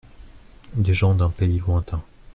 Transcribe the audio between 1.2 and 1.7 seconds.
pays